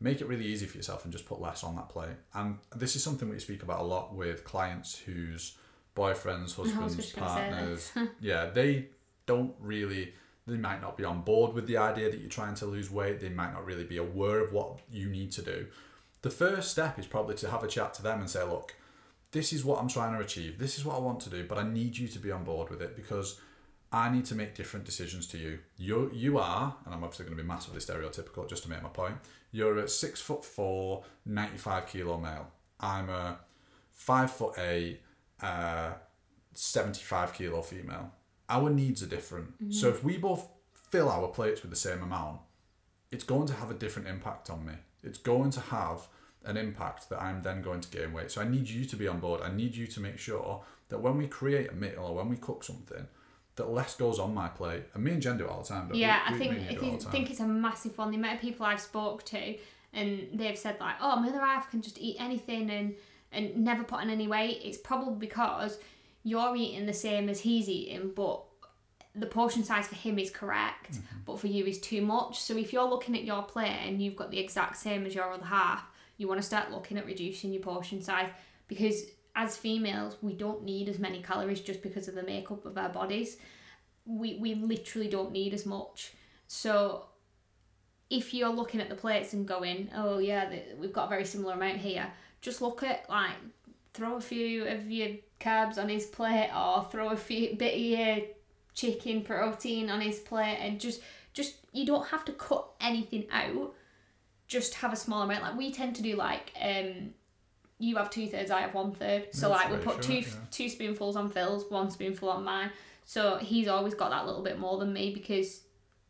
[0.00, 2.16] Make it really easy for yourself and just put less on that plate.
[2.34, 5.56] And this is something we speak about a lot with clients whose
[5.96, 7.50] boyfriends, husbands, just gonna say that.
[7.50, 8.88] partners, yeah, they
[9.26, 10.14] don't really
[10.46, 13.20] they might not be on board with the idea that you're trying to lose weight.
[13.20, 15.66] They might not really be aware of what you need to do.
[16.22, 18.74] The first step is probably to have a chat to them and say look
[19.32, 20.58] this is what i'm trying to achieve.
[20.58, 22.70] This is what i want to do but i need you to be on board
[22.70, 23.40] with it because
[23.92, 25.58] i need to make different decisions to you.
[25.76, 28.88] You you are and i'm obviously going to be massively stereotypical just to make my
[28.88, 29.16] point
[29.52, 32.48] you're a six foot four 95 kilo male.
[32.80, 33.38] I'm a
[33.90, 35.00] five foot eight
[35.40, 35.92] uh
[36.54, 38.12] 75 kilo female.
[38.52, 39.52] Our needs are different.
[39.54, 39.72] Mm-hmm.
[39.72, 42.40] So if we both fill our plates with the same amount,
[43.10, 44.74] it's going to have a different impact on me.
[45.02, 46.06] It's going to have
[46.44, 48.30] an impact that I'm then going to gain weight.
[48.30, 49.40] So I need you to be on board.
[49.42, 52.36] I need you to make sure that when we create a meal or when we
[52.36, 53.06] cook something,
[53.56, 54.84] that less goes on my plate.
[54.94, 55.82] And me and Jen do it all the time.
[55.88, 56.00] don't we?
[56.00, 58.80] Yeah, I think if you think it's a massive one, the amount of people I've
[58.80, 59.56] spoke to
[59.92, 62.94] and they've said like, oh, my other half can just eat anything and
[63.34, 64.60] and never put on any weight.
[64.62, 65.78] It's probably because
[66.22, 68.42] you're eating the same as he's eating, but
[69.14, 71.16] the portion size for him is correct, Mm-hmm.
[71.26, 72.40] but for you is too much.
[72.40, 75.30] So if you're looking at your plate and you've got the exact same as your
[75.32, 75.84] other half,
[76.16, 78.28] you want to start looking at reducing your portion size
[78.68, 79.02] because
[79.34, 82.88] as females, we don't need as many calories just because of the makeup of our
[82.90, 83.36] bodies.
[84.04, 86.12] We we literally don't need as much.
[86.46, 87.06] So
[88.10, 91.24] if you're looking at the plates and going, oh yeah, th- we've got a very
[91.24, 93.32] similar amount here, just look at like
[93.94, 95.10] throw a few of your
[95.42, 98.16] carbs on his plate or throw a few bit of your
[98.74, 101.00] chicken protein on his plate and just
[101.34, 103.74] just you don't have to cut anything out.
[104.46, 105.42] Just have a small amount.
[105.42, 107.14] Like we tend to do like um
[107.78, 109.28] you have two thirds, I have one third.
[109.32, 110.26] So Yeah, like we put right, two yeah.
[110.50, 112.70] two spoonfuls on Phil's, one spoonful on mine.
[113.04, 115.62] So he's always got that little bit more than me because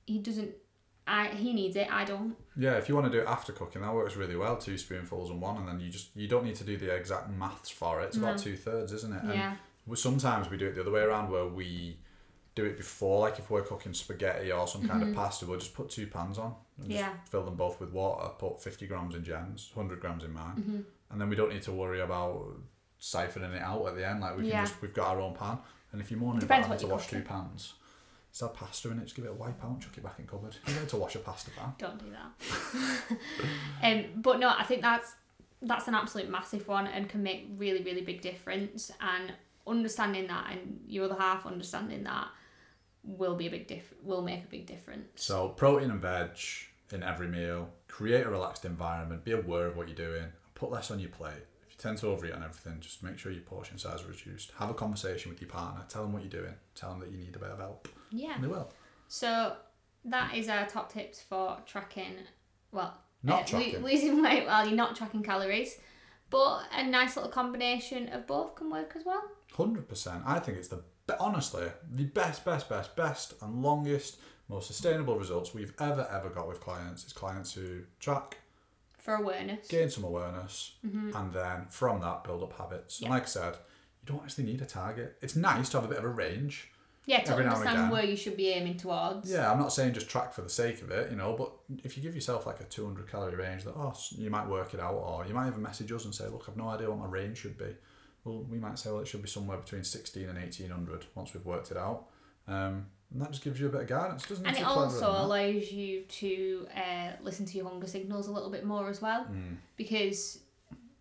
[0.07, 0.51] he doesn't.
[1.07, 1.89] I he needs it.
[1.93, 2.37] I don't.
[2.57, 4.57] Yeah, if you want to do it after cooking, that works really well.
[4.57, 7.31] Two spoonfuls and one, and then you just you don't need to do the exact
[7.31, 8.07] maths for it.
[8.07, 8.43] It's about No.
[8.43, 9.23] two thirds, isn't it?
[9.23, 9.57] And Yeah.
[9.95, 11.99] sometimes we do it the other way around, where we
[12.55, 15.75] do it before, like if we're cooking spaghetti or some kind of pasta, we'll just
[15.75, 17.13] put two pans on and just Mm-hmm.
[17.15, 17.19] Yeah.
[17.31, 18.29] fill them both with water.
[18.39, 20.81] Put fifty grams in Jen's, hundred grams in mine, Mm-hmm.
[21.11, 22.47] and then we don't need to worry about
[23.01, 24.21] siphoning it out at the end.
[24.21, 24.65] Like we can Yeah.
[24.65, 25.59] just we've got our own pan,
[25.91, 27.75] and if you're moaning Depends about having to wash two pans.
[28.33, 29.05] Is that pasta in it?
[29.05, 30.57] Just give it a wipe out and chuck it back in cupboard.
[30.67, 31.75] You need to wash a pasta pan.
[31.79, 33.19] Don't do that.
[33.83, 35.13] um, but no, I think that's
[35.61, 38.91] that's an absolute massive one and can make really really big difference.
[39.01, 39.33] And
[39.67, 42.29] understanding that and your other half understanding that
[43.05, 45.09] will be a big diff will make a big difference.
[45.17, 46.31] So protein and veg
[46.93, 47.69] in every meal.
[47.89, 49.25] Create a relaxed environment.
[49.25, 50.27] Be aware of what you're doing.
[50.55, 51.47] Put less on your plate.
[51.67, 54.53] If you tend to overeat on everything, just make sure your portion size are reduced.
[54.59, 55.85] Have a conversation with your partner.
[55.89, 56.55] Tell them what you're doing.
[56.75, 58.35] Tell them that you need a bit of help, Yeah.
[58.35, 58.71] and they will.
[59.09, 59.57] So
[60.05, 62.15] that is our top tips for tracking.
[62.71, 65.77] Well, Not uh, lo- losing weight while you're not tracking calories.
[66.31, 69.23] But a nice little combination of both can work as well.
[69.55, 70.23] Hundred percent.
[70.27, 75.19] I think it's the be- honestly the best, best, best, best, and longest, most sustainable
[75.19, 77.05] results we've ever, ever got with clients.
[77.05, 78.39] Is clients who track,
[78.97, 79.69] For awareness.
[79.69, 83.01] gain some awareness, and then from that build up habits.
[83.03, 83.55] And like I said,
[84.01, 85.19] you don't actually need a target.
[85.21, 86.71] It's nice to have a bit of a range.
[87.05, 87.91] Yeah, to Every now and understand again.
[87.91, 89.31] where you should be aiming towards.
[89.31, 91.53] Yeah, I'm not saying just track for the sake of it, you know, but
[91.85, 94.79] if you give yourself like a 200 calorie range, that oh, you might work it
[94.79, 97.07] out, or you might even message us and say, look, I've no idea what my
[97.07, 97.75] range should be.
[98.25, 101.45] Well, we might say, well, it should be somewhere between 16 and 1800 once we've
[101.45, 102.07] worked it out.
[102.47, 104.61] Um, and that just gives you a bit of guidance, doesn't And it?
[104.61, 108.89] it also allows you to uh, listen to your hunger signals a little bit more
[108.89, 109.25] as well.
[109.25, 109.57] Mm.
[109.77, 110.39] Because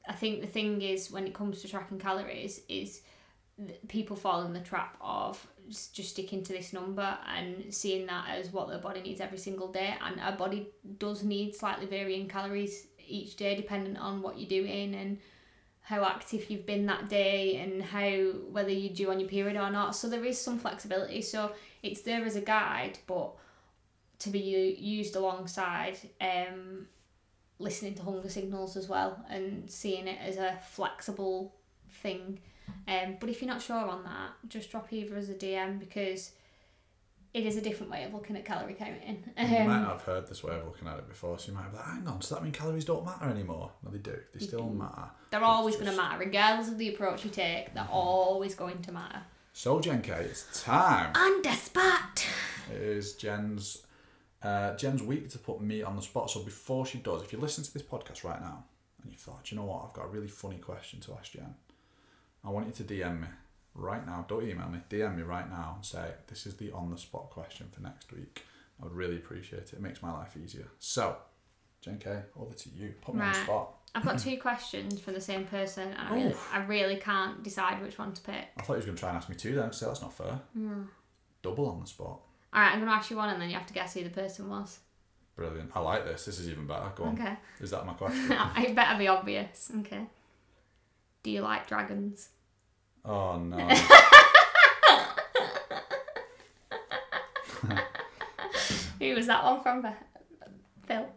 [0.10, 3.04] I think the thing is, when it comes to tracking calories, is
[3.88, 8.52] people fall in the trap of just, sticking to this number and seeing that as
[8.52, 9.96] what their body needs every single day.
[10.06, 14.96] And our body does need slightly varying calories each day, depending on what you're doing
[14.96, 15.18] and
[15.82, 18.10] how active you've been that day and how
[18.52, 19.96] whether you do on your period or not.
[19.96, 21.22] So there is some flexibility.
[21.22, 23.34] So it's there as a guide, but
[24.20, 26.88] to be used alongside um,
[27.58, 31.56] listening to hunger signals as well and seeing it as a flexible
[31.90, 32.40] thing.
[32.88, 36.32] Um, but if you're not sure on that, just drop either as a DM because
[37.34, 39.24] it is a different way of looking at calorie counting.
[39.38, 41.58] You might Um, not have heard this way of looking at it before, so you
[41.58, 43.72] might be like, hang on, does that mean calories don't matter anymore?
[43.84, 44.18] No, they do.
[44.34, 45.10] They still matter.
[45.30, 47.74] they're always going to matter, regardless of the approach you take.
[47.74, 49.22] They're always going to matter.
[49.54, 51.12] So, Jen K, it's time.
[51.16, 52.26] On the spot.
[52.74, 53.84] It is Jen's
[54.44, 56.30] uh, Jen's week to put me on the spot.
[56.32, 58.64] So before she does, if you listen to this podcast right now
[59.04, 61.54] and you thought, you know what, I've got a really funny question to ask Jen,
[62.44, 63.28] I want you to DM me
[63.76, 64.26] right now.
[64.28, 64.80] Don't email me.
[64.90, 68.12] DM me right now and say this is the on the spot question for next
[68.12, 68.44] week.
[68.82, 69.74] I would really appreciate it.
[69.74, 70.68] It makes my life easier.
[70.80, 71.16] So,
[71.82, 72.94] Jen K, over to you.
[73.02, 73.74] Put me on the spot.
[73.94, 77.82] I've got two questions from the same person, and I really, I really can't decide
[77.82, 78.46] which one to pick.
[78.58, 79.74] I thought you were going to try and ask me two then.
[79.74, 80.40] So that's not fair.
[80.54, 80.84] Hmm.
[81.42, 82.22] Double on the spot.
[82.54, 84.04] All right, I'm going to ask you one, and then you have to guess who
[84.04, 84.80] the person was.
[85.36, 85.72] Brilliant.
[85.76, 86.26] I like this.
[86.26, 86.92] This is even better.
[86.96, 87.20] Go on.
[87.20, 87.36] Okay.
[87.60, 88.32] Is that my question?
[88.58, 89.72] it better be obvious.
[89.80, 90.06] Okay.
[91.24, 92.30] Do you like dragons?
[93.06, 93.58] oh no.
[99.00, 99.86] Who was that one from?
[100.86, 101.08] Phil.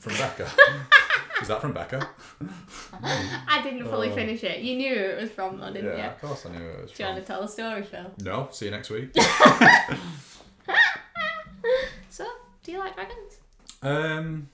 [0.00, 0.48] From Becca.
[1.42, 2.08] Is that from Becca?
[3.02, 4.14] I didn't fully Oh.
[4.14, 4.60] finish it.
[4.60, 5.98] You knew it was from, though, didn't yeah, you?
[5.98, 8.10] Yeah, of course I knew it was Do you want to tell the story, Phil?
[8.20, 9.10] No, see you next week.
[12.10, 12.26] So,
[12.64, 13.38] do you like dragons?
[13.82, 14.48] um,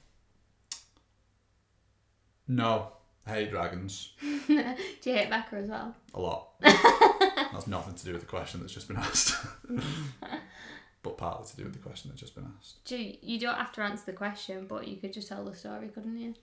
[2.46, 2.88] no,
[3.26, 5.94] Hate dragons do you hate Becca as well?
[6.12, 6.48] a lot.
[6.60, 9.36] That's nothing to do with the question that's just been asked,
[11.02, 12.84] but partly to do with the question that's just been asked.
[12.84, 15.54] Do you, you don't have to answer the question, but you could just tell the
[15.54, 16.34] story, couldn't you?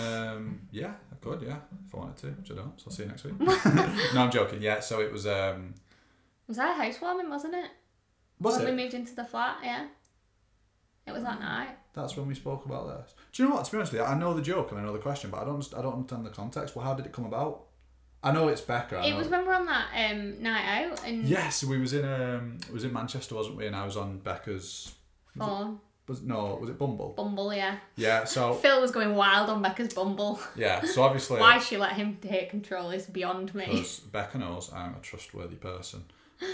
[0.00, 1.56] Um, yeah, I could, yeah,
[1.86, 2.78] if I wanted to, which I don't.
[2.80, 3.40] So I'll see you next week.
[4.14, 4.62] no, I'm joking.
[4.62, 5.26] Yeah, so it was.
[5.26, 5.74] Um,
[6.46, 7.70] Was that a housewarming, wasn't it?
[8.40, 8.70] was when it?
[8.70, 9.86] we moved into the flat, yeah.
[11.06, 11.76] It was that night.
[11.92, 13.14] That's when we spoke about this.
[13.32, 13.64] Do you know what?
[13.66, 15.40] To be honest with you, I know the joke and I know the question, but
[15.40, 15.66] I don't.
[15.76, 16.74] I don't understand the context.
[16.74, 17.64] Well, how did it come about?
[18.22, 18.96] I know it's Becca.
[18.98, 21.78] I It know- was when we were on that um, night out and Yes, we
[21.78, 23.66] was in um, it was in Manchester, wasn't we?
[23.66, 24.94] And I was on Becca's.
[26.06, 27.14] Was no, was it Bumble?
[27.16, 27.76] Bumble, yeah.
[27.96, 28.24] Yeah.
[28.24, 30.38] So Phil was going wild on Becca's Bumble.
[30.54, 30.84] yeah.
[30.84, 33.64] So obviously, Why she let him take control is beyond me.
[33.66, 36.04] because Becca knows I'm a trustworthy person.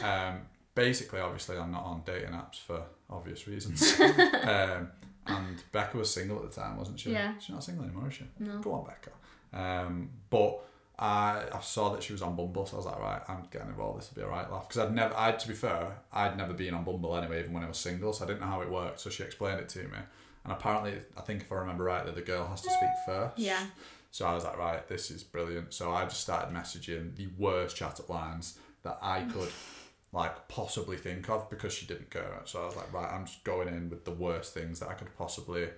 [0.05, 0.43] Um,
[0.75, 3.99] basically, obviously, I'm not on dating apps for obvious reasons.
[4.01, 4.89] um,
[5.27, 7.13] and Becca was single at the time, wasn't she?
[7.13, 7.39] Yeah.
[7.39, 8.25] She's not single anymore, is she?
[8.39, 8.59] No.
[8.59, 9.11] Go on, Becca.
[9.53, 10.61] Um, but
[10.99, 13.69] I, I saw that she was on Bumble, so I was like, right, I'm getting
[13.69, 14.01] involved.
[14.01, 14.69] This will be a right laugh.
[14.69, 17.65] Because I'd never, I to be fair, I'd never been on Bumble anyway, even when
[17.65, 19.01] I was single, so I didn't know how it worked.
[19.01, 19.99] So she explained it to me,
[20.45, 23.39] and apparently, I think if I remember right, that the girl has to speak first.
[23.39, 23.65] Yeah.
[24.11, 25.73] So I was like, right, this is brilliant.
[25.73, 29.49] So I just started messaging the worst chat up lines that I could
[30.13, 32.25] like possibly think of because she didn't go.
[32.45, 34.95] So I was like, right, I'm just going in with the worst things that I
[34.95, 35.69] could possibly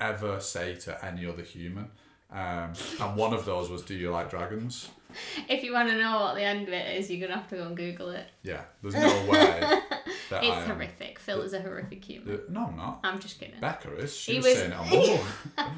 [0.00, 1.90] ever say to any other human.
[2.30, 4.88] Um, and one of those was, "Do you like dragons?"
[5.48, 7.56] If you want to know what the end of it is, you're gonna have to
[7.56, 8.26] go and Google it.
[8.42, 9.60] Yeah, there's no way
[10.30, 10.70] that It's I am.
[10.70, 11.18] horrific.
[11.20, 12.28] Phil is a horrific human.
[12.34, 13.00] The- no, I'm not.
[13.04, 13.60] I'm just kidding.
[13.60, 14.16] Becca is.
[14.16, 14.90] She He was, was- saying it on
[15.56, 15.72] Bumble.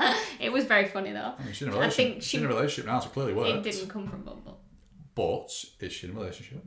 [0.40, 1.32] It was very funny though.
[1.38, 1.96] I mean, she's in a I relationship.
[2.12, 4.60] think she's she- in a relationship now, so clearly It didn't come from Bumble.
[5.16, 6.64] But is she in a relationship?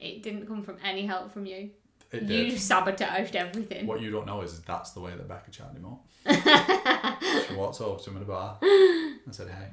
[0.00, 1.70] It didn't come from any help from you.
[2.12, 2.58] It You did.
[2.60, 3.86] sabotaged everything.
[3.86, 6.06] What you don't know is that's the way that Becca chatted him up.
[7.48, 9.68] she walked over to him in a bar and said, "Hey,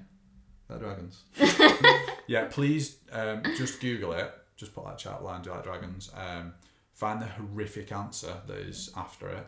[0.67, 1.23] they're dragons."
[2.27, 4.31] yeah, please um, just Google it.
[4.55, 6.53] Just put that chat line, "Do you like dragons?" Um,
[6.93, 9.47] find the horrific answer that is after it,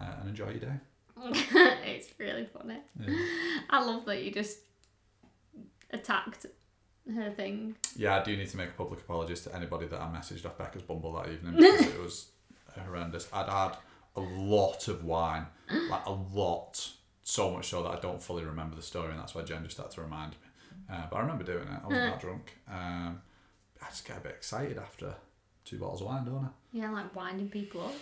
[0.00, 0.80] uh, and enjoy your day.
[1.84, 2.78] it's really funny.
[2.98, 3.14] Yeah.
[3.70, 4.58] I love that you just
[5.90, 6.46] attacked
[7.14, 7.76] her thing.
[7.96, 10.58] Yeah, I do need to make a public apology to anybody that I messaged off
[10.58, 12.26] Becca's Bumble that evening because it was
[12.84, 13.28] horrendous.
[13.32, 13.76] I'd had
[14.16, 15.46] a lot of wine,
[15.90, 16.88] like a lot,
[17.22, 19.78] so much so that I don't fully remember the story, and that's why Jen just
[19.78, 20.36] had to remind me.
[20.90, 21.80] Uh, but I remember doing it.
[21.82, 22.58] I wasn't that drunk.
[22.70, 23.22] Um,
[23.80, 25.14] I just get a bit excited after
[25.64, 26.48] two bottles of wine, don't I?
[26.72, 27.94] Yeah, like winding people up.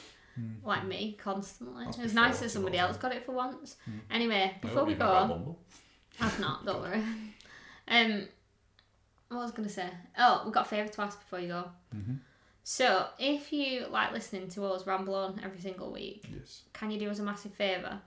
[0.65, 1.85] Like me, constantly.
[1.85, 3.77] That's it was nice that somebody else got it for once.
[4.11, 5.57] Anyway, before we you've not got go.
[6.21, 7.03] I've not, don't worry.
[7.89, 8.29] Um,
[9.31, 9.88] what was I going to say?
[10.19, 11.64] Oh, we've got a favour to ask before you go.
[11.95, 12.14] Mm-hmm.
[12.62, 16.62] So, if you like listening to us ramble on every single week, Yes.
[16.73, 18.01] can you do us a massive favour?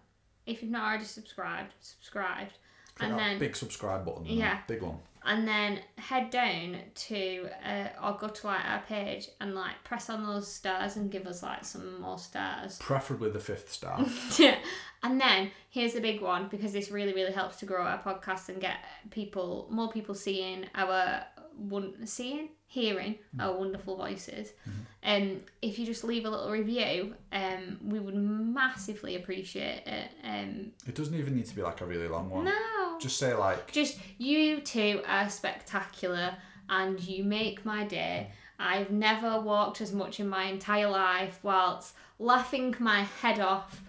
[0.45, 2.53] If you've not already subscribed, subscribed.
[2.95, 4.25] Click And that then- big subscribe button.
[4.25, 4.59] Yeah.
[4.67, 4.99] Big one.
[5.25, 10.09] And then head down to uh, or go to like our page and like press
[10.09, 12.77] on those stars and give us like some more stars.
[12.81, 14.05] Preferably the fifth star.
[14.37, 14.57] yeah
[15.03, 18.49] and then here's the big one because this really really helps to grow our podcast
[18.49, 18.77] and get
[19.11, 21.23] people more people seeing our
[21.57, 22.49] one seeing?
[22.65, 24.51] Hearing our wonderful voices.
[25.03, 30.09] Um if you just leave a little review um we would massively appreciate it.
[30.23, 32.45] Um it doesn't even need to be like a really long one.
[32.45, 36.35] no Just say like just you two are spectacular
[36.69, 38.31] and you make my day.
[38.57, 43.81] I've never walked as much in my entire life whilst laughing my head off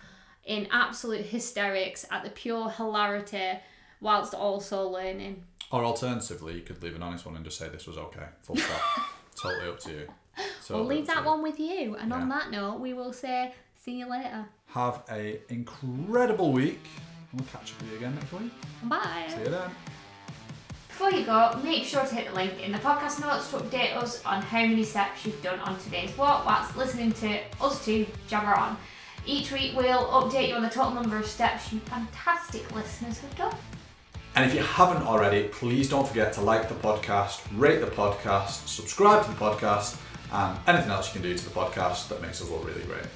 [0.44, 3.60] in absolute hysterics at the pure hilarity
[4.00, 5.44] whilst also learning.
[5.70, 8.26] Or alternatively, you could leave an honest one and just say this was okay.
[8.42, 8.80] Full stop.
[9.36, 10.08] totally up to you.
[10.70, 11.94] We'll leave that one with you.
[11.94, 14.46] And on that note, we will say see you later.
[14.66, 16.80] Have a incredible week.
[17.34, 18.52] We'll catch up with you again next week.
[18.84, 19.26] Bye.
[19.28, 19.70] See you then.
[20.88, 23.96] Before you go, make sure to hit the link in the podcast notes to update
[23.96, 28.06] us on how many steps you've done on today's walk whilst listening to us two
[28.28, 28.76] jabber on.
[29.26, 33.36] Each week we'll update you on the total number of steps you fantastic listeners have
[33.36, 33.56] done.
[34.36, 38.68] And if you haven't already, please don't forget to like the podcast, rate the podcast,
[38.68, 39.98] subscribe to the podcast,
[40.32, 43.06] and anything else you can do to the podcast that makes us look really great.